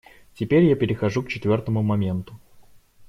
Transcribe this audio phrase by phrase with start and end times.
[0.33, 2.39] Теперь я перехожу к четвертому моменту.